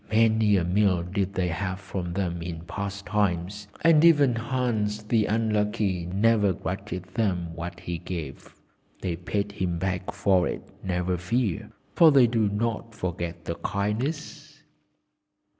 Many 0.11 0.57
a 0.57 0.63
meal 0.63 1.03
did 1.03 1.35
they 1.35 1.49
have 1.49 1.79
from 1.79 2.13
them 2.13 2.41
in 2.41 2.61
past 2.61 3.05
times, 3.05 3.67
and 3.81 4.03
even 4.03 4.33
Hans 4.33 5.03
the 5.03 5.27
Unlucky 5.27 6.07
never 6.07 6.53
grudged 6.53 7.13
them 7.13 7.53
what 7.53 7.81
he 7.81 7.99
gave. 7.99 8.55
They 9.01 9.15
paid 9.15 9.51
him 9.51 9.77
back 9.77 10.11
for 10.11 10.47
it, 10.47 10.63
never 10.83 11.17
fear, 11.19 11.69
for 11.93 12.11
they 12.11 12.25
do 12.25 12.49
not 12.49 12.95
forget 12.95 13.47
a 13.47 13.53
kindness." 13.53 14.63